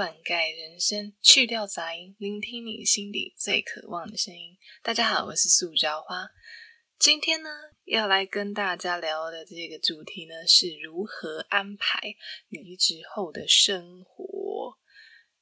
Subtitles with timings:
[0.00, 4.56] 灌溉人生，去掉杂音，聆听你心底最渴望的声音。
[4.82, 6.26] 大家好，我是塑胶花。
[6.98, 7.50] 今天呢，
[7.84, 12.00] 要来跟大家聊的这个主题呢，是如何安排
[12.48, 14.78] 离职后的生活。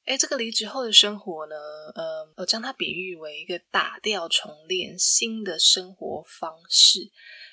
[0.06, 1.54] 哎，这个离职后的生活呢，
[1.94, 7.12] 呃，我将它比喻为一个打掉重练新的生活方式，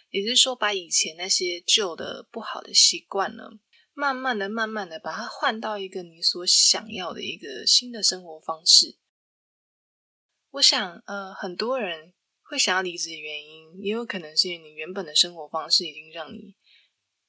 [0.09, 3.43] 也就是说，把以前那些旧的不好的习惯呢。
[3.97, 8.97] 慢慢的、慢慢的把它换到一个你所想要的一个新的生活方式。
[10.51, 12.13] 我想，呃，很多人
[12.43, 16.57] 会想要离职的原因，也有可能是你原本的生活方式已经让你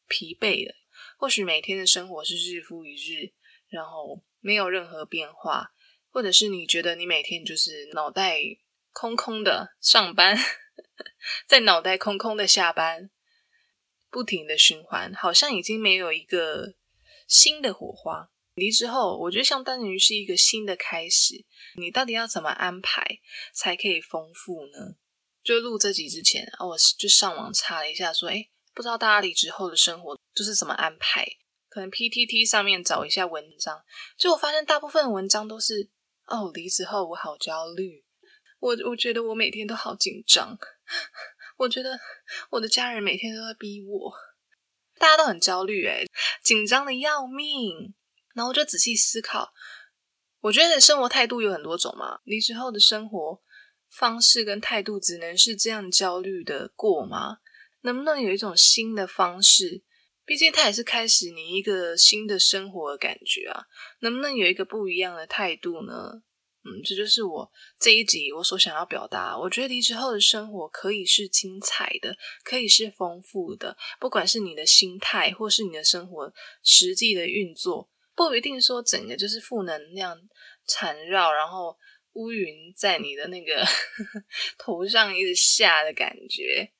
[0.08, 0.74] 疲惫了。
[1.16, 3.32] 或许每天的生活是日复一日，
[3.68, 5.72] 然后没有任何变化，
[6.10, 8.40] 或者是你觉得你每天就是脑袋
[8.92, 10.36] 空空的上班，
[11.46, 13.10] 在脑袋空空的下班。
[14.10, 16.74] 不停的循环，好像已经没有一个
[17.26, 18.30] 新的火花。
[18.54, 21.44] 离职后，我觉得相当于是一个新的开始。
[21.76, 23.20] 你到底要怎么安排
[23.52, 24.96] 才可以丰富呢？
[25.44, 31.26] 就录这集之前，我就上网查了一下，说，哎，不知道大家离职后的生活就是怎么安排？
[31.68, 33.84] 可能 PTT 上面找一下文章，
[34.16, 35.90] 就我发现大部分文章都是，
[36.24, 38.02] 哦，离职后我好焦虑，
[38.58, 40.58] 我我觉得我每天都好紧张。
[41.56, 41.98] 我觉得
[42.50, 44.12] 我的家人每天都在逼我，
[44.98, 46.06] 大家都很焦虑，诶
[46.42, 47.94] 紧张的要命。
[48.34, 49.52] 然后我就仔细思考，
[50.40, 53.40] 我觉得生活态度有很多种嘛，离职后的生活
[53.88, 57.38] 方式跟态度只能是这样焦虑的过吗？
[57.80, 59.82] 能不能有一种新的方式？
[60.26, 63.64] 毕竟它也是开始你一个新的生活的感觉啊，
[64.00, 66.22] 能不能有一个不一样的态度呢？
[66.66, 69.38] 嗯，这就是我这一集我所想要表达。
[69.38, 73.76] 我觉得离职后的生活可以是精彩的，可以是丰富的。
[74.00, 76.32] 不管是你的心态，或是你的生活
[76.64, 80.18] 实际的运作，不一定说整个就是负能量
[80.66, 81.76] 缠绕，然后
[82.14, 83.64] 乌云在你的那个
[84.58, 86.72] 头上一直下的感觉。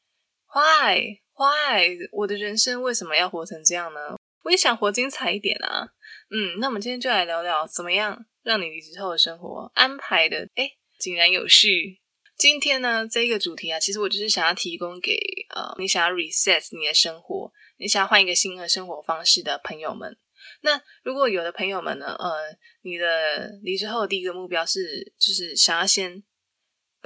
[0.52, 1.96] Why Why？
[2.10, 4.16] 我的人生为什么要活成这样呢？
[4.42, 5.92] 我也想活精彩一点啊。
[6.30, 8.26] 嗯，那我们今天就来聊聊怎么样。
[8.42, 10.70] 让你离职后的生活安排的哎
[11.00, 12.00] 井然有序。
[12.38, 15.18] 今天呢，这个主题啊，其实我就是想要提供给
[15.52, 20.16] 呃，你想要 reset 你的生活，你想要换一个新的生活方式的朋友们。
[20.60, 26.22] 那如果有的朋友们呢，呃，你的离职后第一个目标是，就是想要先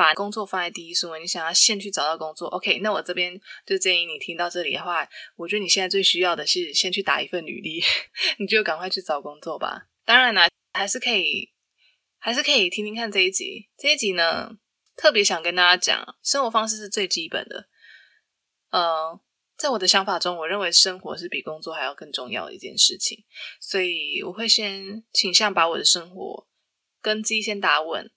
[0.00, 2.48] 把工作放在第一顺位，你想要先去找到工作。
[2.48, 5.06] OK，那我这边就建议你听到这里的话，
[5.36, 7.82] 我觉得你现在最需要的是先去打一份履历，
[8.40, 9.88] 你就赶快去找工作吧。
[10.06, 10.48] 当然啦。
[10.72, 11.50] 还是可以，
[12.18, 13.68] 还是可以听听看这一集。
[13.76, 14.52] 这一集呢，
[14.96, 17.68] 特别想跟大家讲，生活方式是最基本的。
[18.70, 19.20] 呃，
[19.58, 23.24] 在我的想法中，我认为生活是比工作还要更重要的一件事情，
[23.60, 26.46] 所以我会先倾向把我的生活
[27.02, 28.10] 跟自己先打稳。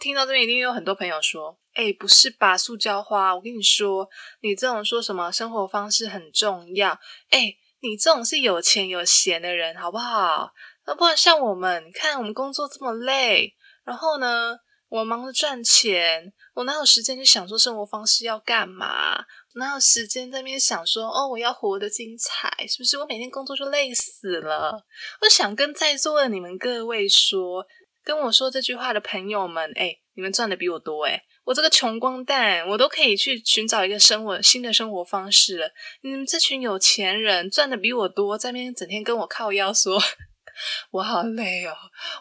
[0.00, 3.36] 听到这边，一定有很多朋友说：“哎，不是吧，塑胶花？
[3.36, 4.08] 我跟你说，
[4.40, 6.98] 你这种说什么生活方式很重要？
[7.28, 10.52] 哎，你这种是有钱有闲的人，好不好？”
[10.86, 14.56] 那不然像我们，你看我们工作这么累，然后呢，
[14.88, 19.24] 我忙着赚钱，我哪有时间去想说生活方式要干嘛？
[19.54, 22.96] 哪有时间在那边想说哦，我要活得精彩，是不是？
[22.98, 24.84] 我每天工作就累死了。
[25.20, 27.66] 我想跟在座的你们各位说，
[28.02, 35.70] 跟我说这句话的朋友们，哎，你们赚的比我多，哎，我这个穷光蛋，我都可以去寻找一个生活新的生活方式了。
[36.02, 40.02] 你们这群有钱人赚的比我多，在那边整天跟我靠腰说。
[40.90, 41.74] 我好累哦，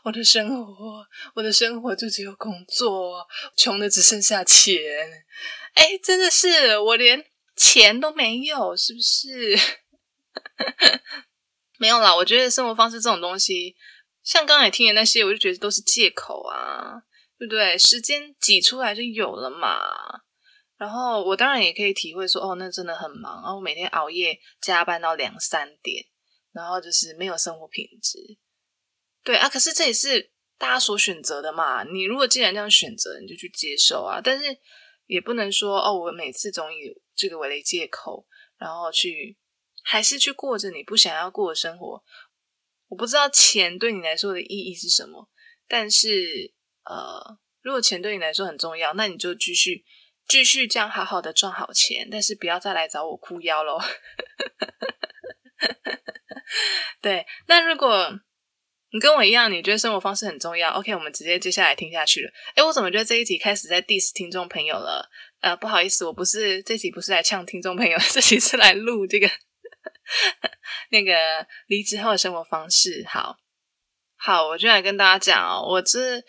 [0.03, 4.79] 我的生活，我的生活就只有工作，穷的只剩下钱。
[5.73, 7.25] 哎，真的是，我连
[7.57, 9.59] 钱都没有，是不是？
[11.79, 13.75] 没有啦，我觉得生活方式这种东西，
[14.23, 17.01] 像刚才听的那些，我就觉得都是借口啊，
[17.37, 17.77] 对不对？
[17.77, 19.79] 时间挤出来就有了嘛。
[20.77, 26.05] 然后我当然也可以体会说，哦，那真的很忙，然后每天熬夜加班到两三点。
[26.51, 28.17] 然后就是没有生活品质，
[29.23, 31.83] 对啊，可是这也是大家所选择的嘛。
[31.83, 34.19] 你如果既然这样选择，你就去接受啊。
[34.19, 34.45] 但是
[35.05, 38.25] 也不能说哦，我每次总以这个为借口，
[38.57, 39.37] 然后去
[39.83, 42.03] 还是去过着你不想要过的生活。
[42.89, 45.29] 我不知道钱对你来说的意义是什么，
[45.67, 46.53] 但是
[46.83, 49.85] 呃，如果钱对你来说很重要，那你就继续
[50.27, 53.79] 继续这样好好的赚好钱，但是不要再来找我哭腰喽。
[57.01, 58.19] 对，那如果
[58.91, 62.31] 你跟我一样，你觉得生活方式很重要，OK，我们直接接下来听下去了。
[62.55, 65.07] 哎，我怎么觉得这一集开始在 diss 听众朋友了？
[65.41, 69.29] 呃，不好意思，我不是这集不是来呛听众朋友， 这集是来录这个
[70.91, 71.13] 那个
[71.67, 73.05] 离职后的生活方式。
[73.07, 73.37] 好，
[74.17, 76.21] 好，我就来跟大家讲哦，我这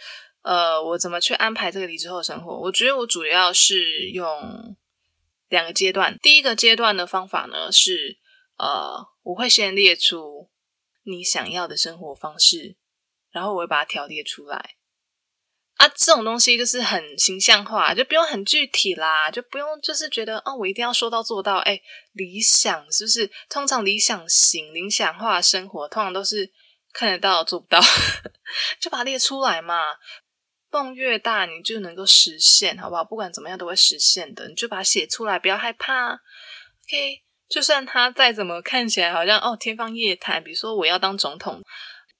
[0.42, 2.58] 呃，我怎么去安排这个离职后生活？
[2.58, 4.76] 我觉得我主要是用
[5.48, 6.16] 两个阶段。
[6.22, 8.18] 第一个阶段的方法呢是，
[8.56, 10.50] 呃，我会先列出
[11.04, 12.76] 你想要的生活方式，
[13.30, 14.76] 然后我会把它条列出来。
[15.80, 21.56] 啊，这种东西就是很形象化，就不用很具体啦，就不用就是觉得哦，我一定要说到做到。
[21.56, 21.80] 哎，
[22.12, 23.30] 理想是不是？
[23.48, 26.52] 通常理想型、理想化生活，通常都是
[26.92, 27.80] 看得到做不到，
[28.78, 29.96] 就把它列出来嘛。
[30.70, 33.02] 梦越大，你就能够实现，好不好？
[33.02, 36.12] 不管怎么样都会实现的，你就把它写出来，不要害怕。
[36.12, 41.62] OK，就算它再怎么看起来好像哦天方夜谭，比如说我要当总统，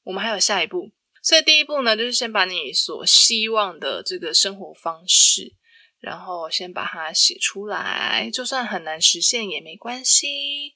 [0.04, 0.90] 我们还有下一步。
[1.22, 5.54] 所以第一步呢，就是先把你所希望的这个生活方式，
[6.00, 10.74] 然后先把它写出来，就算很难实现也没关系。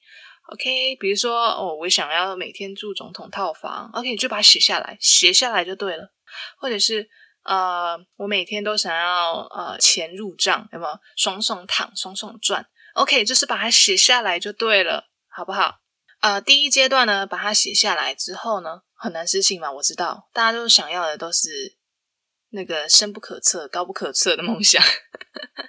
[0.53, 6.13] OK，比如说哦，我想要每天住总统套房，OK，就把它写下来，写下来就对了。
[6.57, 7.09] 或者是
[7.43, 10.99] 呃，我每天都想要呃钱入账，有没有？
[11.15, 15.79] 爽爽躺，爽爽赚，OK，就是把它写下来就对了，好不好？
[16.21, 18.81] 呃，第一阶段呢，把它写下来之后呢。
[18.97, 19.69] 很难实现嘛？
[19.71, 21.77] 我知道，大家都想要的都是
[22.51, 24.81] 那个深不可测、高不可测的梦想。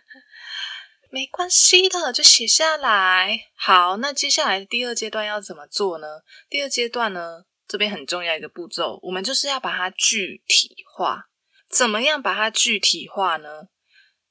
[1.11, 3.49] 没关系的，就写下来。
[3.57, 6.07] 好，那接下来第二阶段要怎么做呢？
[6.49, 11.25] 第二阶段呢，这边很重要一个步骤，我们就是要把它具体化。
[11.69, 13.65] 怎么样把它具体化呢？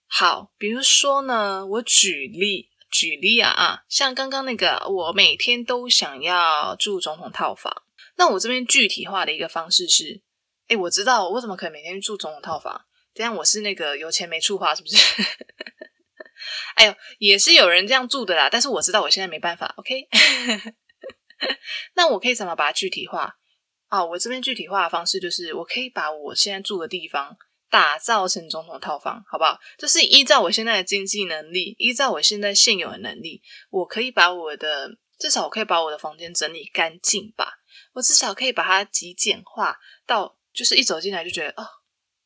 [0.07, 7.73] 好，比如说呢，我举例举例啊啊，像刚刚那个，我每天都想要住总统套房。
[8.15, 10.21] 那我这边具体化的一个方式是，
[10.69, 12.85] 哎，我知道我怎么可能每天住总统套房？
[13.13, 14.95] 这样我是那个有钱没处花，是不是？
[16.75, 18.47] 哎呦，也是有人这样住的啦。
[18.49, 20.07] 但是我知道我现在没办法，OK？
[21.95, 23.35] 那我可以怎么把它具体化
[23.89, 24.03] 啊？
[24.05, 27.35] 我这边具体化的方式就是，我可以把我现在住的地方
[27.75, 29.59] 打造成总统套房，好不好？
[29.77, 34.89] 就是依照我现在的经济能力，依照我现在现有的能力，我可以把我的
[35.19, 37.55] 至少我可以把我的房间整理干净吧。
[37.91, 39.77] 我至少可以把它极简化
[40.07, 41.67] 到，就是一走进来就觉得，哦，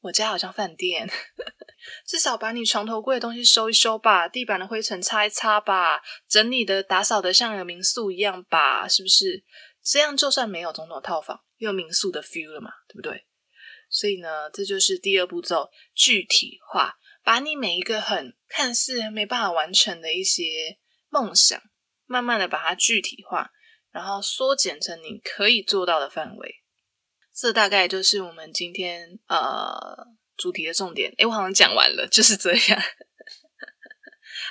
[0.02, 1.10] 我家好像饭店。
[2.06, 9.44] 至少把你床头柜的东西收一收吧，地板的灰尘擦一擦吧，整理的打扫的像个民宿一样吧，是不是？
[9.84, 13.26] 这样就算没有总统套房，有民宿的 feel 了嘛，对不对？
[13.90, 20.78] 所以呢，这就是第二步骤，具体化，把你每一个很看似没办法完成的一些
[21.10, 21.60] 梦想，
[22.06, 23.52] 慢慢的把它具体化。
[23.92, 26.62] 然后缩减成你可以做到的范围，
[27.36, 30.06] 这大概就是我们今天呃
[30.38, 31.12] 主题的重点。
[31.18, 32.80] 诶我好像讲完了，就是这样。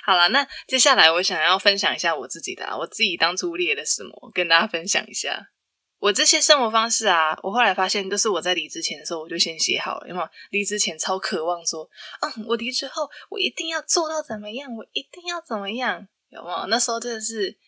[0.02, 5.50] 好了，那接下来我想要分享一下我自己的，我自己当初列了什么，跟大家分享一下。
[5.98, 11.88] 我这些生活方式啊，我后来发现都是我在离职前的时候我就先写好了，因为离职前超渴望说，
[12.20, 16.66] 嗯，我离职后我一定要做到怎么样，我一定要怎么样，有没有？
[16.66, 17.58] 那时候真的是。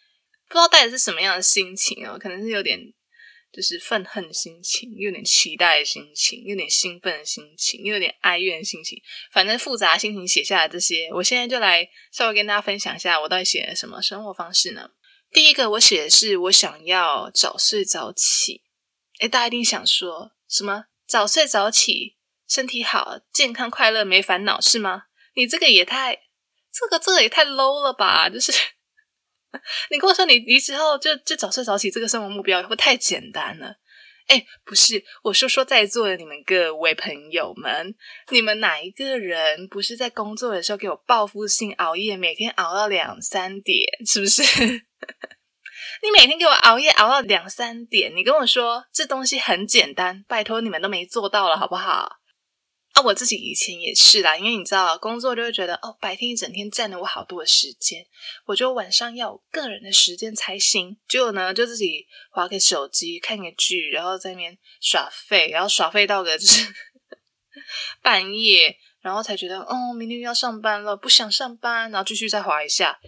[0.49, 2.77] 不知道带的是什么样的心情哦，可能是有点
[3.53, 9.01] 就是愤恨心情，有点期待的心情，有点兴奋的心情，又有点哀怨的心情，
[9.31, 14.91] 反正复杂心情写下来这些，我现在就来稍微跟大家分享一下，我到底写了什么生活方式呢？
[15.33, 18.63] 第一个，我写的是我想要早睡早起。
[19.21, 20.87] 诶大家一定想说什么？
[21.07, 22.17] 早睡早起，
[22.49, 25.05] 身体好，健康快乐，没烦恼是吗？
[25.35, 26.15] 你这个也太，
[26.73, 28.29] 这个这个也太 low 了吧？
[28.29, 28.53] 就是。
[29.91, 33.77] 你跟我说你离职后就就早睡早起这个生活目标会太简单了？
[34.29, 37.95] 哎，不是，我说说在座的你们各位朋友们，
[38.31, 44.43] 你们哪一个人不是在工作的时候给我报复性熬夜，每天熬到两三点，是不是？
[46.03, 52.19] 你每天给我熬夜熬到两三点，你跟我说这东西很简单，拜托你们都没做到了，好不好？
[52.93, 58.05] 啊，我自己以前也是啦，因为你知道，工作就会觉得哦，白天一整天占了我好多的时间，
[58.47, 60.99] 我就晚上要有个人的时间才行。
[61.09, 66.67] 结果呢，就自己划个手机，看个剧，然后在那边耍废，然后耍废到个就是
[68.03, 72.99] 半夜，然后才觉得哦，明天又要上班了，不想上班，然后继续再划一下。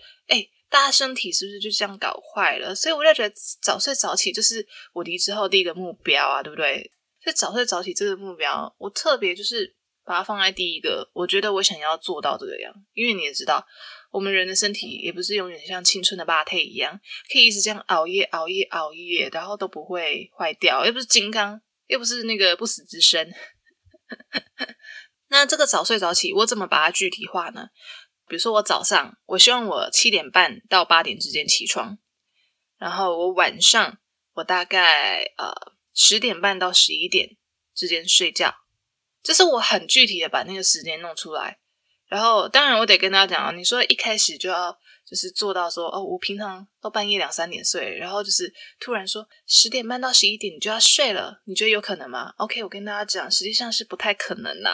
[0.73, 2.75] 大家身体是不是就这样搞坏了？
[2.75, 6.91] 所以我就觉得早睡早起就是我离职后第一个目标啊，对不对？
[7.23, 11.07] 所以早睡早起这个目标，我特别就是把它放在第一个。
[11.13, 13.63] 我觉得我想要做到这个样，因为你也知道，
[14.11, 16.99] 我们人的身体也不是永远像青春的八胎一样，
[17.31, 20.87] 可以一直这样熬夜、熬夜、熬夜，然后都不会坏掉。
[20.87, 23.31] 又不是金刚，又不是那个不死之身。
[25.29, 27.69] 那这个早睡早起，我怎么把它具体化呢？
[28.33, 31.99] 比如说，我早上，我希望我七点半到八点之间起床，
[32.79, 33.99] 然后我晚上，
[34.37, 35.53] 我大概呃。
[35.95, 37.37] 十点半到十一点
[37.75, 38.55] 之间睡觉，
[39.23, 41.59] 这是我很具体的把那个时间弄出来。
[42.09, 44.75] 然后，当然我得跟大家讲啊，你说一开始就要
[45.07, 54.73] 就是做到说哦，我平常到半夜两三点睡，然后就是突然说十点半到十一点你就要睡了，你觉得有可能吗？OK，我跟大家讲，实际上是不太可能呐。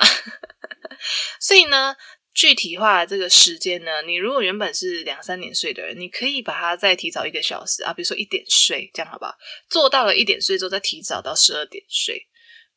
[1.42, 1.96] 所以呢。
[2.38, 4.00] 具体化这个时间呢？
[4.02, 9.34] 你如果原本是两三点睡的人，你可以把它再提早一个小时啊，比如说一点睡，这样好不好？
[9.68, 12.28] 做到了一点睡之后，再提早到十二点睡。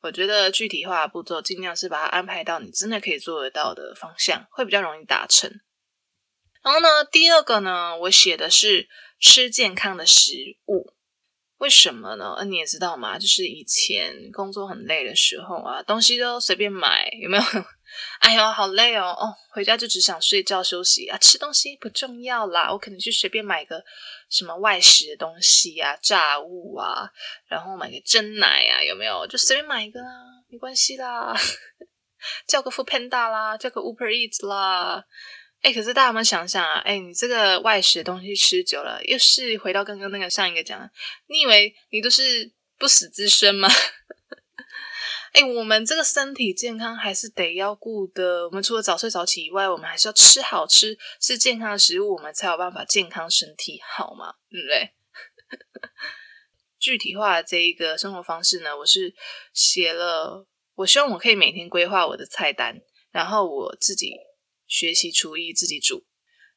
[0.02, 5.48] 我觉得具体化步骤尽量是把它安排到你真的可以做得到的方向，会比较容易达成。
[6.64, 8.90] 然后呢，第二个呢，我写的是
[9.20, 10.96] 吃健康的食物。
[11.60, 12.34] 为什么呢？
[12.36, 17.44] 呃，你也知道嘛，就是以前工作很累的时候啊，东西都随便买，有没有？
[18.20, 19.16] 哎呦，好累哦！
[19.20, 23.84] 哦，回家就只想睡觉休息啊，吃东西不重要啦，我可能去随便买个
[24.30, 27.10] 什么外食的东西啊，炸物啊，
[27.48, 29.26] 然后买个真奶啊，有没有？
[29.28, 30.08] 就随便买一个啦，
[30.50, 31.36] 没关系啦，
[32.48, 35.04] 叫个 f o o Panda 啦，叫个 Uber Eats 啦。
[35.62, 36.80] 哎，可是大家有没有想想啊？
[36.80, 40.90] 哎，你这个外食的东西吃久了，又是回到刚刚那个上一个讲，
[41.28, 43.70] 你以为你都是不死之身吗？
[45.34, 48.46] 哎，我们这个身体健康还是得要顾的。
[48.48, 54.94] 我们除了早睡早起以外，我们还是要吃好吃、吃健康的食物，我们才有办法健康身体好嘛，对不对？
[56.80, 59.14] 具体化的这一个生活方式呢，我是
[59.54, 64.16] 写了，我希望我可以每天规划我的菜单，然后我自己。
[64.68, 66.06] 学习厨艺，自己煮，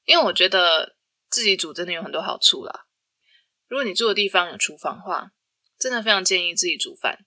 [0.04, 0.94] 因为我觉得
[1.28, 2.86] 自己煮真的有很多好处啦。
[3.66, 5.32] 如果你住的地方有厨房的话，
[5.76, 7.26] 真的非常建议自己煮饭。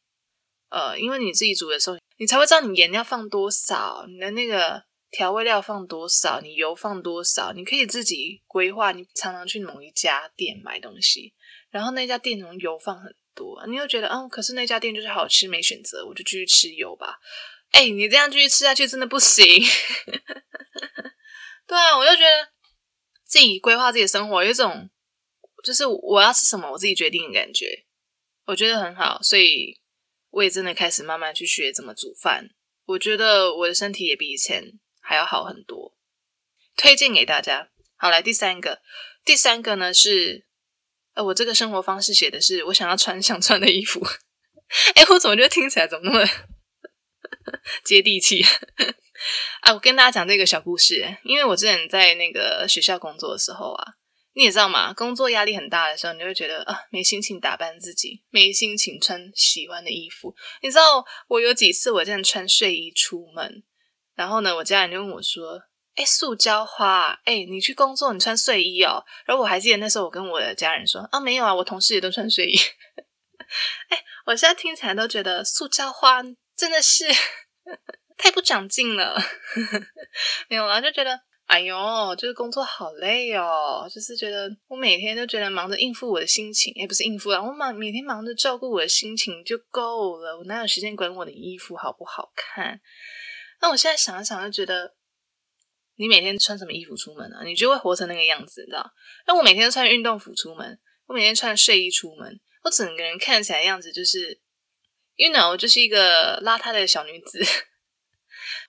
[0.69, 8.91] 呃，因为你自己煮的时候，你才会知道你盐要放多少，你的那个调味料放多少，你油放多少，你可以自己规划。
[8.91, 11.33] 你常常去某一家店买东西，
[11.69, 17.17] 然后那家店种油放很多，你又觉得，嗯，可是那家店就是好吃，没选择，我就继续吃油吧。
[17.71, 19.45] 哎，你这样继续吃下去真的不行。
[21.67, 22.49] 对啊，我就觉得
[23.25, 24.89] 自己规划自己的生活，有一种
[25.63, 27.85] 就是我要吃什么我自己决定的感觉，
[28.45, 29.21] 我觉得很好。
[29.21, 29.77] 所以
[30.37, 32.51] 我也真的开始慢慢去学怎么煮饭。
[32.85, 35.97] 我觉得我的身体也比以前还要好很多，
[36.75, 37.69] 推荐给大家。
[37.95, 38.81] 好，来第三个，
[39.25, 40.45] 第三个呢是，
[41.15, 43.99] 呃，我这个生活方式写的是我想要穿 想穿的衣服。
[44.93, 46.29] 哎，我怎么觉得听起来怎么那么？
[47.83, 48.43] 接地气
[49.61, 49.73] 啊！
[49.73, 53.93] 我跟大家讲这个小故事，因为我之前在那个学校工作的时候啊，
[54.37, 60.35] 你也知道嘛，工作压力很大的时候，你就会觉得啊，没心情打扮自己，没心情穿喜欢的衣服。
[60.61, 63.63] 你知道，我有几次我这样穿睡衣出门，
[64.13, 65.63] 然后呢，我家人就问我说
[65.97, 72.59] ：“哎，塑胶花，哎，你去工作你穿睡衣哦？”然后我还记得那时候我跟我的家人说：“啊，没有啊，我同事也都穿睡衣。
[73.89, 76.21] ”哎，我现在听起来都觉得塑胶花。
[76.55, 77.05] 真的是
[78.17, 79.19] 太不长进了，
[80.47, 92.79] 没有啦，就觉得哎呦，就是工作好累哦，就是觉得我每天都觉得忙着应付我的心情，也不是应付啊，我忙每天忙着照顾我的心情就够了，我哪有时间管我的衣服好不好看？
[93.61, 94.93] 那我现在想一想，就觉得
[95.95, 97.43] 你每天穿什么衣服出门啊？
[97.43, 98.91] 你就会活成那个样子，你知道？
[99.25, 104.41] 那我每天都穿运动服出门，我每天穿睡衣出门，我整个人看起来样子就是。
[105.19, 107.43] You know，就是一个邋遢的小女子。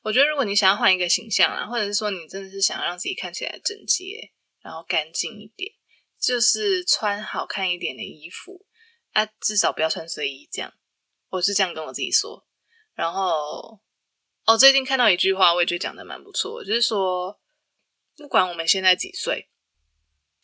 [0.03, 5.73] 我觉得，如果你想要换一个形象啊，或者是说你真的是想要让自己看起来整洁，然后干净一点，
[6.21, 8.67] 就是穿好看一点的衣服
[9.13, 10.49] 啊，至少不要穿睡衣。
[10.51, 10.73] 这样，
[11.31, 12.47] 我是这样跟我自己说。
[12.95, 13.81] 然后，
[14.45, 17.39] 哦，最近看到一句话，我也觉得讲的蛮不错，就是说，
[18.17, 19.49] 不管我们现在几岁。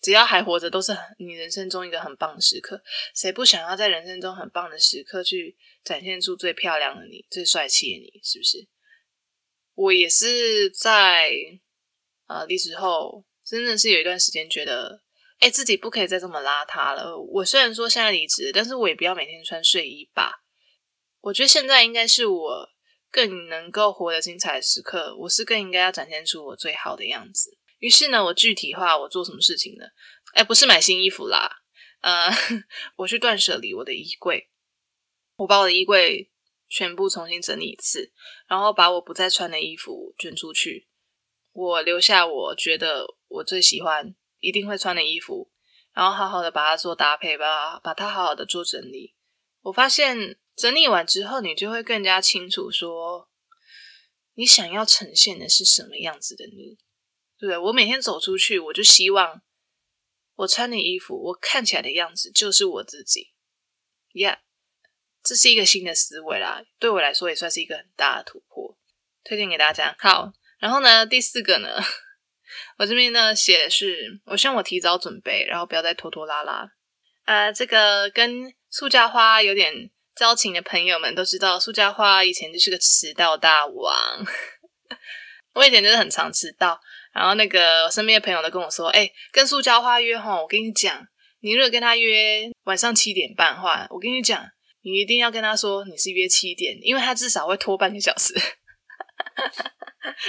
[0.00, 2.78] 只要还活着，都是你人生中一个很棒的时刻。
[3.14, 8.20] 谁不想要在人生中很棒的时刻去展现出最漂亮的你、最帅气的你？
[8.22, 8.68] 是不是？
[9.74, 11.32] 我也是在
[12.26, 15.02] 呃离职后，真的是有一段时间觉得，
[15.40, 17.16] 哎，自己不可以再这么邋遢了。
[17.18, 20.42] 我虽然说现在离职，但是我也不要每天穿睡衣吧。
[21.20, 22.68] 我觉得现在应该是我
[23.10, 27.58] 更能够活得精彩的时刻，我是更应该要展现出我最好的样子。
[27.78, 29.84] 于是呢，我具体化我做什么事情呢？
[30.34, 31.62] 哎，不是买新衣服啦，
[32.00, 32.30] 呃，
[32.96, 34.48] 我去断舍离我的衣柜，
[35.36, 36.30] 我把我的衣柜
[36.68, 38.12] 全部重新整理一次，
[38.48, 40.88] 然后把我不再穿的衣服捐出去，
[41.52, 45.50] 我留下我觉得我最喜欢、一定会穿的衣服，
[45.92, 49.14] 然后好好的把它做搭配吧，把它好好的做整理。
[49.62, 53.30] 我发现整理完之后，你就会更加清楚说，
[54.34, 56.78] 你想要呈现的是什么样子的你。
[57.38, 59.42] 对，我每天走出去，我就希望
[60.34, 63.32] 我穿的衣服，我看起来的样子就是我自己。
[64.12, 64.38] Yeah，
[65.24, 68.76] 这是一个新的思维啦，对我来说也算是一个很大的突破，
[69.24, 69.96] 推荐给大家。
[69.98, 71.82] 好，然后呢，第四个呢，
[72.78, 76.68] 我这边呢写的是，我希望我提早准备，然后不要再拖拖拉拉。
[77.24, 84.26] 呃，这个跟塑胶花有点交情的朋友们都知道，塑胶花以前就是个迟到大王。
[85.54, 86.78] 我以前就是很常迟到，
[87.14, 91.06] 然后那个我身边的朋友都跟我说：“哎，跟塑胶花约哈，我跟你讲，
[91.40, 94.44] 你如果跟他约晚上七点半的话，我跟你讲，
[94.84, 98.34] 你一定要跟他说你是约七点，因为他至少会拖半个小时。”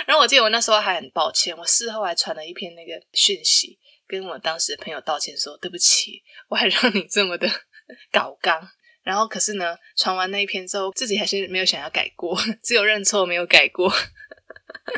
[0.07, 3.77] 然后我记得我那时候还很抱歉，我事后还传了一篇那个讯息。
[4.07, 7.49] 跟我当时的朋友道歉说对不起，我还让你这么的
[8.13, 8.69] 搞刚。
[9.03, 13.91] 然后可是呢，传完那一篇之后，自己还是没有想要改过，只有认错没有改过。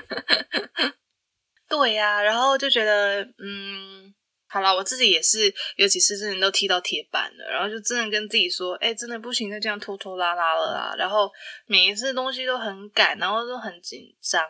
[1.67, 4.13] 对呀，然后就觉得嗯，
[4.47, 10.95] 好了，我自己也是有几次真的都踢到铁板了，然后就真的跟自己说，哎，真的不行，再这样拖拖拉拉了啦。
[10.97, 11.31] 然后
[11.65, 14.43] 每一次东西都很赶，然后都很紧张。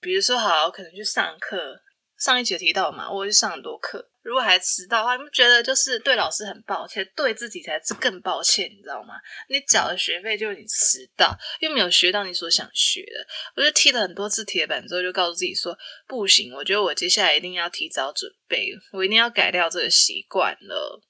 [0.00, 1.80] 比如说，好，可能去上课。
[2.18, 9.14] 上一节提到嘛，我去上很多课，如果还迟到的话，你们觉得就是对老师很抱歉，对自己才是更抱歉，你知道吗？
[9.48, 13.26] 你缴了学费，就是你迟到，又没有学到你所想学的。
[13.56, 15.74] 我就踢了很多次铁板之后，就告诉自己说，
[16.06, 21.00] 不行，我觉得我接下来一定要提早准备，我一定要改掉这个习惯了。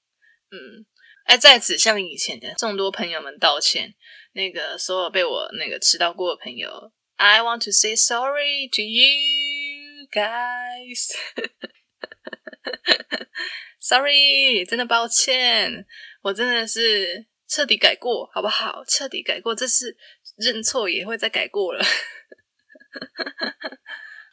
[0.51, 0.85] 嗯，
[1.25, 3.93] 哎，在此向以前的众多朋友们道歉，
[4.31, 10.07] 那个所有被我那个迟到过的朋友，I want to say sorry to you。
[10.11, 11.11] Guys,
[13.79, 15.85] sorry，真的抱歉，
[16.21, 18.83] 我真的是彻底改过，好不好？
[18.85, 19.95] 彻底改过，这次
[20.37, 21.83] 认错也会再改过了。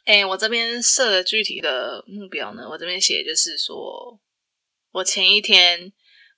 [0.05, 4.19] 哎，我这边设了具体的目标呢，我这边写就是说，
[4.91, 5.91] 我前一天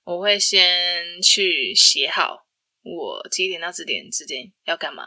[0.04, 2.46] 我会先去写好
[2.82, 5.04] 我几点到几点之间要干嘛，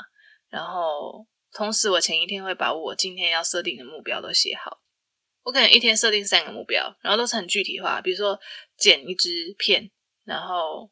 [0.50, 1.28] 然后。
[1.56, 4.82] 同时，我前一天会把我今天要设定的目标都写好。
[5.44, 8.40] 我可能一天设定三个目标，然后都是很具体化，比如说
[8.78, 9.92] 剪一支片，
[10.24, 10.90] 然后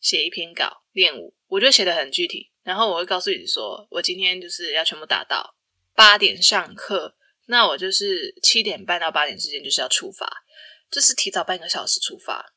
[0.00, 2.50] 写一篇稿，练舞，我就写的很具体。
[2.62, 5.54] 然后我会告诉你说，我今天就是要全部达到。
[5.94, 10.30] 八点上课，那我就是七点半到八点之间就是要出发，
[10.90, 12.54] 就是提早半个小时出发。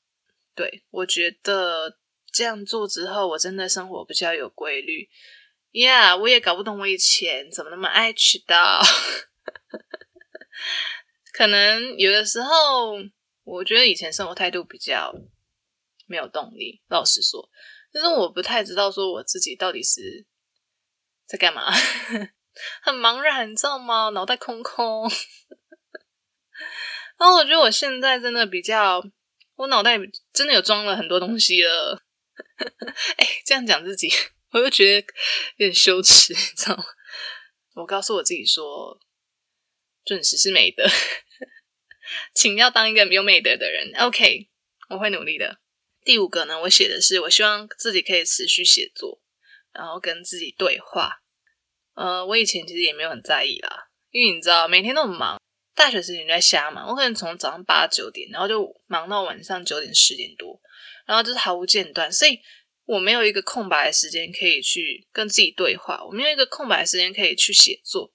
[0.53, 1.97] 对我觉得
[2.31, 5.09] 这样做之后，我真的生活比较有规律。
[5.71, 8.81] Yeah，我也搞不懂我以前怎么那么爱迟到。
[11.33, 12.95] 可能有的时候，
[13.43, 15.13] 我觉得以前生活态度比较
[16.05, 16.81] 没有动力。
[16.89, 17.49] 老实说，
[17.91, 20.25] 但是我不太知道说我自己到底是
[21.25, 21.71] 在干嘛，
[22.83, 24.09] 很茫然，你知道吗？
[24.09, 25.09] 脑袋空空。
[27.17, 29.03] 然后我觉得我现在真的比较，
[29.55, 29.97] 我脑袋
[30.33, 32.03] 真的有装了很多东西了。
[33.17, 34.09] 哎，这样讲自己。
[34.51, 35.07] 我又觉得
[35.55, 36.83] 有点羞耻，你知道吗？
[37.75, 38.99] 我告诉我自己说，
[40.03, 40.85] 准时是美德，
[42.33, 43.91] 请要当一个有美德的人。
[43.99, 44.49] OK，
[44.89, 45.59] 我会努力的。
[46.03, 49.21] 第五个呢，我写的是，我希望自己可以持续写作，
[49.73, 51.21] 然后跟自己对话。
[51.93, 55.39] 呃，我以前其实也没有很在意啦，因为你知道，每天都很忙，
[55.75, 56.87] 大学时间在瞎忙。
[56.87, 60.59] 我可能从早上八九点，然后就忙到晚上九点十点多，
[61.05, 62.39] 然后就是毫无间断，所以。
[62.85, 68.11] 我没有一个空白的时间可以去跟自己对话，我没有一个空白的时间可以去写作。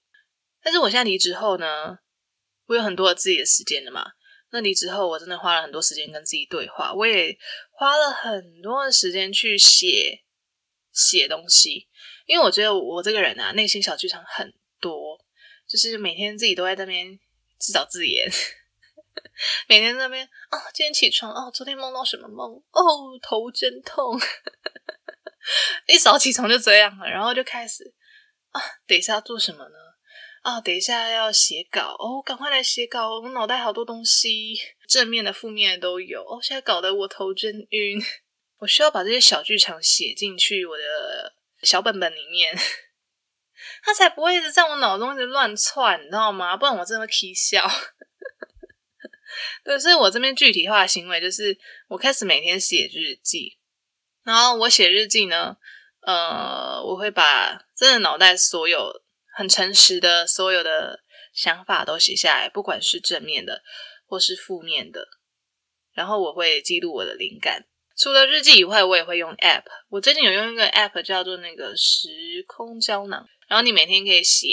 [0.67, 1.97] 但是我现在离职后呢，
[2.65, 4.05] 我有很多自己的时间了嘛。
[4.51, 7.37] 那离职后，我真的花了很多时间跟自己对话，我也
[7.71, 10.25] 花了很多的时间去写
[10.91, 11.87] 写东西。
[12.25, 15.17] 因为我觉得我这个人啊，内心小剧场很多，
[15.65, 17.17] 就是每天自己都在那边
[17.57, 18.29] 自导自演。
[19.69, 24.19] 每天在那边哦，今天起床哦，昨天梦到什么梦哦，头真痛，
[25.87, 27.93] 一早起床就这样了，然后就开始
[28.51, 29.86] 啊，等一下要做什么呢？
[30.47, 34.57] 啊，等一下要写稿哦，赶快来写稿，我脑袋好多东西，
[34.87, 38.01] 正面的、负面的都有哦，现在搞得我头真晕，
[38.59, 41.33] 我需要把这些小剧场写进去我的
[41.63, 42.55] 小本本里面，
[43.83, 46.55] 他才不会一直在我脑中一直乱窜，你知道吗？
[46.55, 47.69] 不然我真的会啼笑。
[49.65, 51.57] 对，所以我这边具体化的行为就是，
[51.89, 53.57] 我开始每天写日记，
[54.23, 55.57] 然后我写日记呢，
[56.03, 59.03] 呃，我会把真的脑袋所有
[59.37, 63.61] 很诚实的所有的想法都写下来，不管是正面的
[64.07, 65.07] 或是负面的，
[65.93, 67.67] 然后我会记录我的灵感。
[67.95, 69.63] 除了日记以外，我也会用 App。
[69.89, 72.09] 我最近有用一个 App 叫做那个时
[72.47, 74.47] 空胶囊，然后你每天可以写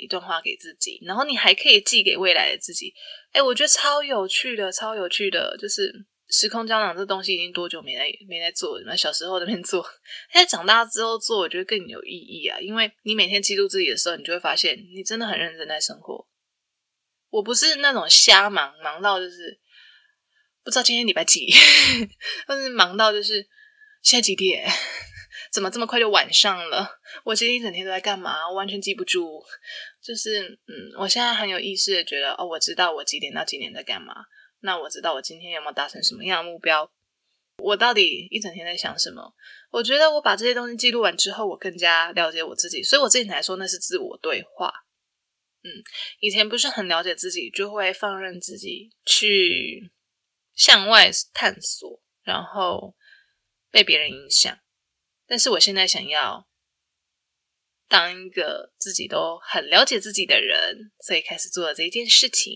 [0.00, 2.94] 一段话给自己，然后你还可以寄给未来的自己。
[3.32, 5.92] 哎，我觉得超有趣的，超有趣的，就是
[6.30, 8.80] 时空胶囊这东西已经多久没在没在做？
[8.86, 9.82] 那小时候那边做，
[10.32, 12.58] 现在长大之后做，我觉得更有意义啊！
[12.60, 16.26] 因为你每天记录自己的时候，你就会发现你真的很认真在生活。
[17.30, 19.60] 我不是那种瞎忙，忙到就是
[20.62, 21.52] 不知道今天礼拜几，
[22.46, 23.46] 或是忙到就是
[24.02, 24.68] 现在几点，
[25.52, 26.88] 怎么这么快就晚上了？
[27.24, 28.48] 我今天一整天都在干嘛？
[28.48, 29.42] 我完全记不住。
[30.00, 34.14] 就是嗯，我现在很有意识的觉得，哦，我知道我几点到几点在干嘛。
[34.60, 36.90] 那我知道我今天有没有达成什么样的目标？
[37.58, 39.34] 我到底一整天在想什么？
[39.70, 42.82] 我觉得我把这些东西记录完之后，我更加了解我自己。
[42.82, 44.72] 所以我自己来说，那是自我对话。
[45.62, 45.68] 嗯，
[46.20, 49.92] 以前不是很了解自己，就会放任自己去
[50.54, 52.96] 向外探索，然后
[53.70, 54.58] 被别人影响。
[55.26, 56.48] 但是我现在想要
[57.88, 62.50] 当一个自己都很了解自己的人，所以开始做了这件事情。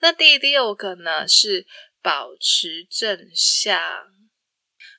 [0.00, 1.66] 那第六个呢是
[2.02, 3.78] 保持正向，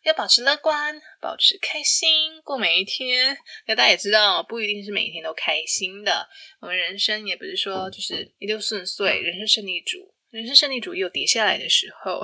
[0.04, 3.38] 要保持乐观，保持开心，过每一天。
[3.66, 6.30] 那大家也知道，不一定是每一天都开心的。
[6.60, 12.24] 我们人生也不是说就是一路顺遂，人生胜利组，人生胜利组也有跌下来的时候，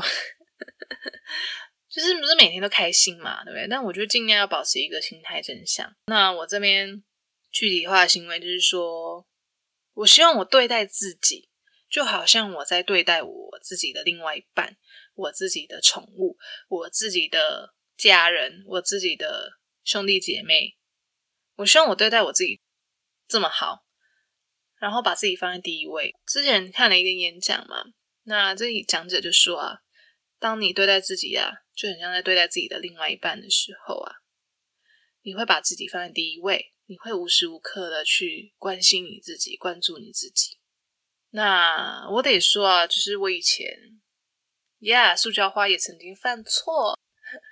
[1.90, 3.68] 就是不是每天都开心嘛，对不对？
[3.68, 5.92] 但我就尽量要保持一个心态正向。
[6.06, 7.04] 那我这边
[7.52, 9.26] 具体化的行为就是说，
[9.96, 11.50] 我希望我对待自己。
[11.90, 14.78] 就好像我在对待我自己的另外一半，
[15.14, 20.78] 我自己的宠物，我自己的家人，我自己的兄弟姐妹。
[21.56, 22.62] 我希望我对待我自己
[23.28, 23.86] 这么好，
[24.78, 26.14] 然后把自己放在第一位。
[26.26, 27.84] 之前看了一个演讲嘛，
[28.24, 29.80] 那这里讲者就说啊，
[30.38, 34.18] 当你对待自己啊，就很像在对待自己的另外一半的时候啊，
[35.22, 40.57] 你会把自己放在第一位，你会无时无刻的去关心你自己，关注你自己。
[41.38, 43.70] 那我得说啊，就是我以前
[44.80, 46.98] ，Yeah，塑胶花也曾经犯错，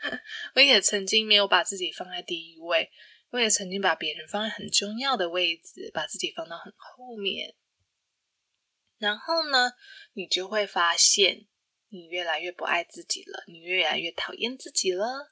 [0.56, 2.90] 我也曾经没有把自己放在第一位，
[3.30, 7.54] 我也曾经把别人放在很重要的位置，把自己放到很后面。
[8.98, 9.74] 然后呢，
[10.14, 11.46] 你就会发现，
[11.90, 15.32] 你越来越不爱自己了，你越来越讨厌自己了。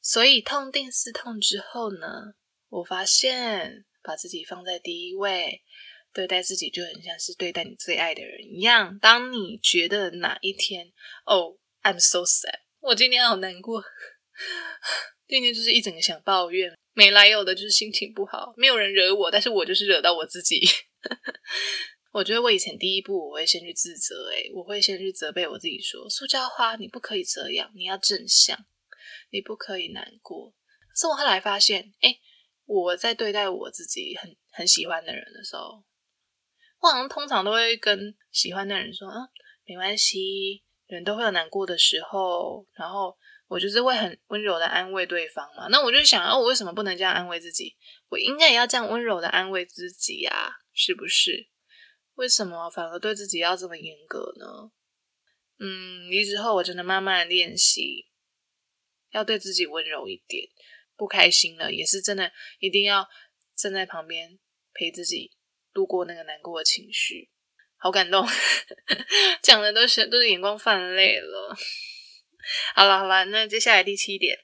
[0.00, 2.34] 所以痛定思痛之后呢，
[2.68, 5.64] 我发现把自己放在第一位。
[6.12, 8.98] 对待自己就很像是对待你最爱的人一样。
[8.98, 10.92] 当你觉得哪一天，
[11.26, 13.82] 哦，I'm so sad，我今天好难过，
[15.28, 20.60] 今天就是一整个想抱怨，没来由的就是心情不好，没有人惹我，但是我就是惹到我自己。
[22.10, 28.58] 我觉得我以前第一步我会先去自责，诶，我会先去责备我自己，说塑胶花你不可以这样，你要正向，
[29.30, 30.54] 你不可以难过。
[30.96, 32.18] 是我后来发现，哎，
[32.64, 35.84] 我在对待我自己很很喜欢的人的时候。
[36.80, 39.16] 我好像通常都会跟喜欢的人说啊，
[39.64, 42.66] 没关系，人都会有难过的时候。
[42.74, 43.16] 然后
[43.48, 45.66] 我就是会很温柔的安慰对方嘛。
[45.68, 47.76] 那我就想，哦，我为什么不能这样安慰自己？
[48.08, 51.48] 我应该也要这样温柔的安慰自己呀，是不是？
[52.14, 54.70] 为什么反而对自己要这么严格呢？
[55.60, 58.06] 嗯，离职后我真的慢慢练习，
[59.10, 60.48] 要对自己温柔一点。
[60.96, 63.08] 不开心了，也是真的一定要
[63.54, 64.38] 站在旁边
[64.74, 65.32] 陪自己。
[65.78, 67.30] 度过那个难过的情绪，
[67.76, 68.26] 好感动，
[69.40, 71.56] 讲的都是都是眼光泛泪了。
[72.74, 74.36] 好了好了，那接下来第七点，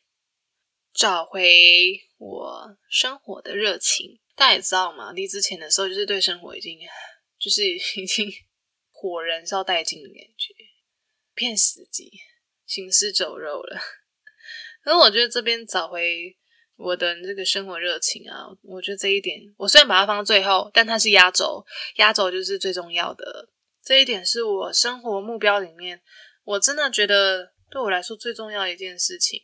[0.92, 4.20] 找回我生活的热情。
[4.37, 6.79] 大家也知道嘛，离职前的时候就是对生活已经
[7.37, 7.64] 就是
[8.01, 8.33] 已经
[8.92, 10.55] 火燃烧殆尽的感觉，
[11.35, 12.09] 片死寂，
[12.64, 13.81] 行尸走肉了。
[14.85, 16.37] 可是我觉得这边找回。
[16.76, 21.64] 我的这个生活热情啊，我觉得这一点，我虽然把它放到最后，但它是压轴，
[21.96, 23.48] 压轴就是最重要的。
[23.82, 26.02] 这一点是我生活目标里面，
[26.42, 29.40] 我真的觉得对我来说最重要的一件事情。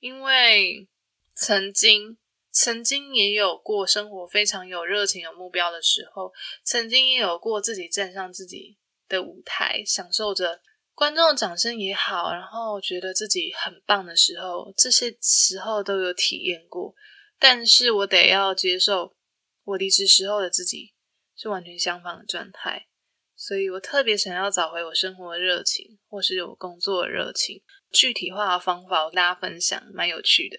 [0.00, 0.88] 因为
[1.34, 2.18] 曾经，
[2.50, 6.32] 曾经也有过生活非常有热情、有目标的时候，
[6.64, 10.60] 曾经也有过自己站上自己的舞台，享受着。
[10.98, 16.92] 观众的掌声也好，然后觉得自己很棒的时候，这些时候都有体验过。
[17.38, 19.14] 但是我得要接受，
[19.62, 20.92] 我离职时候的自己
[21.36, 22.88] 是完全相反的状态。
[23.36, 27.62] 所以我特别想要找回我生活的热情，或是有工作的热情。
[27.92, 30.56] 具体化的方法，我跟大家分享，蛮有趣的。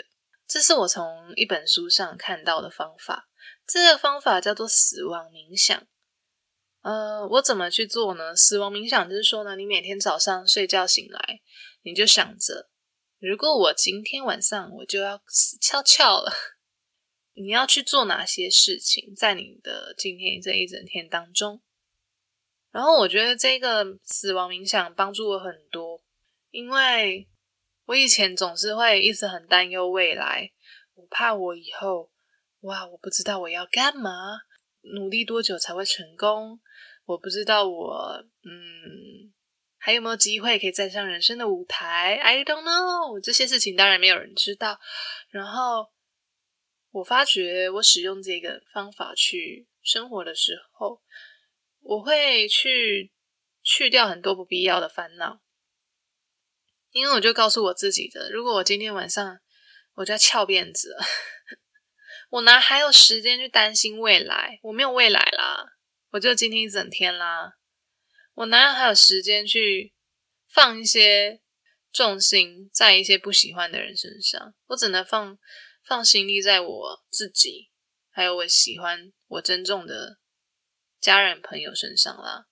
[0.48, 3.28] 这是我从一本书上看到的方法。
[3.68, 5.86] 这个方法叫做死亡冥想。
[6.90, 8.36] 呃，我怎么去做呢？
[8.36, 11.40] 死亡冥想就是说呢，你每天早上睡觉醒来，
[11.84, 12.68] 你就想着，
[13.20, 16.34] 如果我今天晚上我就要死翘翘了，
[17.36, 21.62] 你要去做哪些事情，在你的今天这一整天当中。
[22.72, 26.02] 然后我觉得这个死亡冥想帮助我很多，
[26.50, 27.30] 因为
[27.86, 30.52] 我以前总是会一直很担忧未来，
[30.96, 32.10] 我怕我以后
[32.62, 34.40] 哇，我不知道我要干嘛，
[34.94, 36.60] 努力多久才会成功，
[37.06, 39.32] 我不知道我嗯
[39.78, 44.80] 还有没有机会可以站上人生的舞台，I don't know，这些事情当然没有人知道。
[45.30, 45.88] 然后
[46.92, 51.02] 我发觉我使用这个方法去生活的时候，
[51.82, 53.14] 我会去
[53.64, 55.42] 去掉很多不必要的烦恼。
[56.92, 59.40] 因为我就告诉我自己的，如果我今天晚上
[59.94, 60.98] 我就要翘辫子，
[62.30, 64.60] 我哪还有时间去担心未来？
[64.64, 65.78] 我没有未来啦，
[66.12, 67.54] 我就今天一整天啦，
[68.36, 69.94] 我哪有还有时间去
[70.48, 71.42] 放一些
[71.92, 74.54] 重心在一些不喜欢的人身上？
[74.68, 75.38] 我只能放
[75.84, 77.72] 放心力在我自己，
[78.12, 80.20] 还有我喜欢、我珍重的
[81.02, 82.46] 家人朋友身上啦。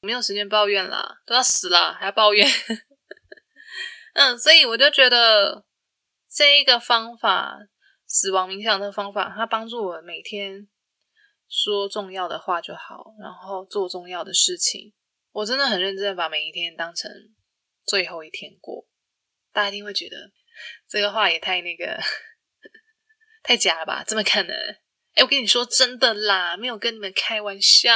[0.00, 2.48] 没有时间抱怨啦，都要死了还要抱怨。
[4.14, 5.66] 嗯，所以我就觉得
[6.26, 7.58] 这一个方法，
[8.10, 10.68] 死亡冥想的方法，它帮助我每天
[11.48, 14.92] 说重要的话就好，然后做重要的事情。
[15.30, 17.08] 我真的很认真把每一天当成
[17.86, 18.84] 最后一天过。
[19.52, 20.32] 大家一定会觉得
[20.88, 22.00] 这个话也太那个
[23.44, 24.02] 太假了吧？
[24.04, 24.56] 怎么可能？
[25.14, 27.92] 哎，我跟你说真的啦，没有跟你们开玩笑。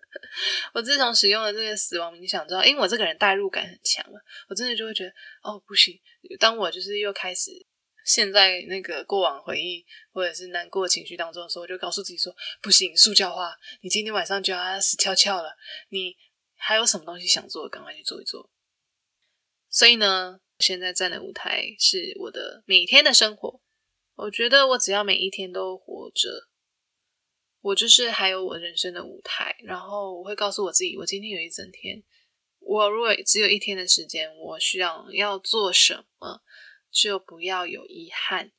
[0.72, 5.10] 我自从使用了这个死亡冥想之后，因为我这个人代入感很强嘛，我真的就会觉得
[5.42, 5.98] 哦不行。
[6.40, 7.50] 当我就是又开始
[8.04, 15.56] 陷在那个过往回忆或者是难过情绪当中的时候，我就告诉自己说不行，塑胶花，你今天晚上就要死翘翘了。
[15.90, 16.16] 你
[16.56, 18.50] 还有什么东西想做，赶快去做一做。
[19.68, 23.60] 所以呢，现在站的舞台是我的每天的生活。
[24.14, 26.48] 我觉得我只要每一天都活着，
[27.62, 29.56] 我就是还有我人生的舞台。
[29.64, 32.02] 然后我会告诉我自己，我今天有一整天，
[32.60, 36.42] 我如果只有一天的时间，我需要要做什么，
[36.92, 38.52] 就不要有遗憾。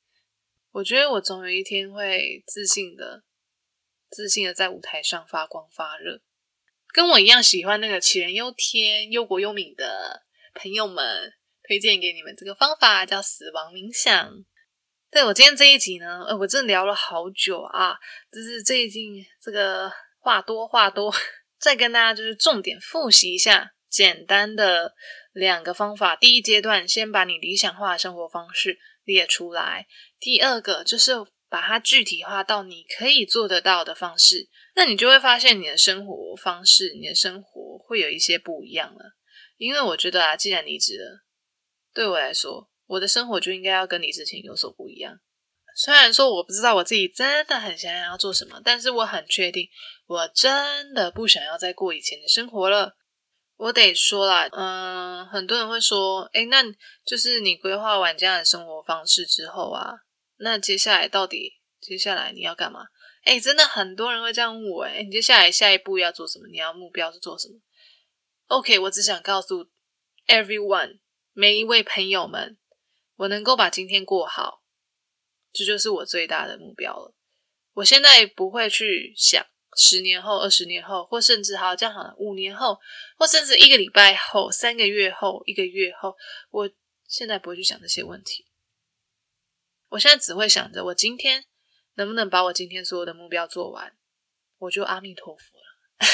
[0.71, 3.23] 我觉得我总有一天会自信的、
[4.09, 6.21] 自信的在舞台上发光发热。
[6.91, 11.33] 跟我一样喜欢那个杞人忧天、忧国忧民的朋友们，
[11.67, 14.45] 推荐给你们这个方法，叫死亡冥想。
[15.11, 17.95] 对我今天这一集呢，呃，我真的聊了好久啊，
[18.31, 21.13] 就是最近这个话多话多，
[21.59, 24.95] 再跟大家就是重点复习一下简单的
[25.31, 26.15] 两个方法。
[26.15, 29.85] 第一阶段，先把你理想化的生活方式列出来；
[30.19, 31.11] 第二个就是
[31.47, 39.15] 把它具体化到你可以做得到的方式，那你就会发现你的生活方式、你的生活会有一些不一样了。
[39.57, 41.23] 因为我觉得啊，既然离职了，
[41.93, 42.71] 对我来说。
[42.85, 45.17] 我的生活就应该要跟你之前有所不一样。
[45.75, 49.67] 虽然说我不知道我自己真的很想要做什么，但是我很确定，
[50.05, 52.97] 我真的不想要再过以前的生活了。
[53.57, 56.63] 我得说啦，嗯，很多人会说，哎，那
[57.05, 59.93] 就是你规划完这样的生活方式之后啊，
[60.37, 62.87] 那接下来到底接下来你要干嘛？
[63.23, 66.47] 哎，真的很多人会这样问我，哎，你接下来下一步要做什么？
[66.51, 67.55] 你要目标是做什么
[68.47, 69.69] ？OK，我只想告诉
[70.27, 70.99] everyone
[71.31, 72.57] 每一位朋友们。
[73.15, 74.63] 我能够把今天过好，
[75.53, 77.13] 这就是我最大的目标了。
[77.73, 82.79] 我现在不会去想十年后、二十年后，或甚至好这样好了，五年后，
[83.17, 86.15] 或甚至一个礼拜后、三个月后、一个月后，
[86.51, 86.69] 我
[87.07, 88.45] 现在不会去想这些问题。
[89.89, 91.45] 我现在只会想着，我今天
[91.95, 93.95] 能不能把我今天所有的目标做完，
[94.57, 95.63] 我就阿弥陀佛了。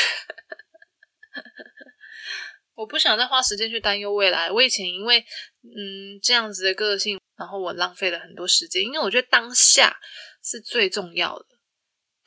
[2.76, 4.50] 我不想再花时间去担忧未来。
[4.50, 5.19] 我以前因为
[5.63, 8.84] 嗯这样子的个性，然后我浪费了很多时间。
[8.84, 10.00] 因为我觉得当下
[10.41, 11.45] 是最重要的，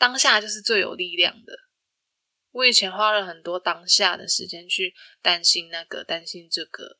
[0.02, 1.56] 当下就是最有力量的。
[2.50, 6.98] 我以前花了很多当下的时间去担心那个、担心这个，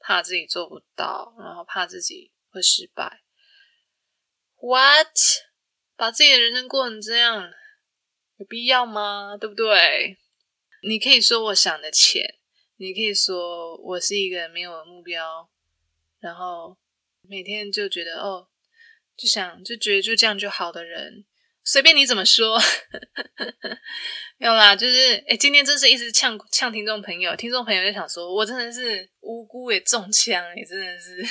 [0.00, 3.22] 怕自己做不到，然后怕自己会失败。
[4.56, 5.16] What？
[5.94, 7.48] 把自己的人生过成这样，
[8.38, 9.36] 有必要吗？
[9.40, 10.18] 对不对？
[10.82, 12.40] 你可以说我想的浅。
[12.78, 15.48] 你可以说我是一个没有目标，
[16.18, 16.76] 然后
[17.22, 18.48] 每天就觉得哦，
[19.16, 21.24] 就想就觉得就这样就好的人，
[21.66, 22.58] 随便你怎么说，
[24.38, 31.22] 没有啦，就是哎，今天真是一直呛呛听众朋友，听众朋友就想说我真的是无辜也中枪也真的是，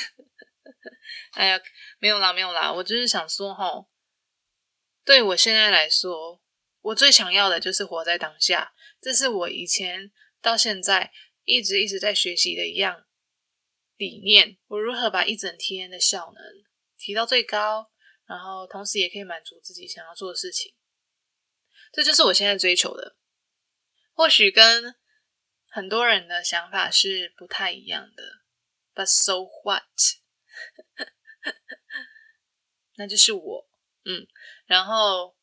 [1.34, 1.60] 哎呀，
[2.00, 3.86] 没有啦，没有啦，我就是想说哈，
[5.06, 6.42] 对我现在来说，
[6.82, 11.12] 我最想要的就是活在当下，这是我以前到现在。
[11.48, 13.06] 一直一直在学习的一样
[13.98, 16.44] 理念，我如何把一整天的效能
[16.98, 17.92] 提到最高，
[18.28, 20.74] 然后同时也可以满足自己想要做的事情，
[21.92, 23.16] 这就是我现在追求的。
[24.14, 24.96] 或许跟
[25.68, 28.24] 很多人的想法是不太一样的
[28.94, 29.84] ，But so what？
[32.96, 33.70] 那就是我，
[34.06, 34.26] 嗯。
[34.66, 35.36] 然后，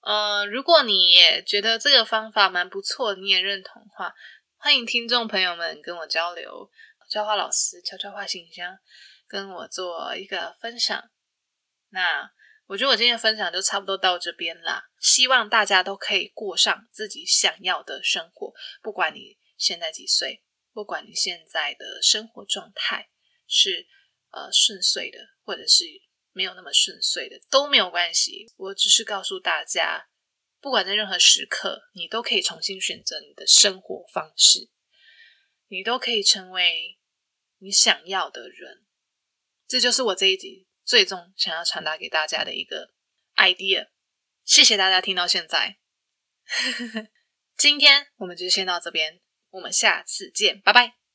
[0.00, 4.12] 呃，如果你也觉得这个方法蛮不错，你也认同的话，
[4.56, 6.70] 欢迎听众朋友们跟我交流。
[7.08, 8.78] 悄悄话老师悄悄话信箱
[9.26, 11.10] 跟我做一个分享。
[11.90, 12.30] 那
[12.66, 14.84] 我觉得我今天的分享就差不多到这边啦。
[15.00, 23.10] 希望大家都可以过上自己想要的生活，不管你现在几岁，不管你现在的生活状态
[23.48, 23.88] 是
[24.30, 25.84] 呃顺遂的，或者是
[26.32, 28.46] 没有那么顺遂的，都没有关系。
[28.56, 30.08] 我只是告诉大家，
[30.60, 34.70] 不管在任何时刻，你都可以重新选择你的生活方式，
[35.66, 37.00] 你都可以成为
[37.58, 38.86] 你想要的人。
[39.66, 40.68] 这就是我这一集。
[40.90, 42.92] 最终想要传达给大家的一个
[43.36, 43.90] idea，
[44.44, 45.78] 谢谢大家听到现在。
[47.56, 50.99] 今天我们就先到这边，我们下次见，拜拜。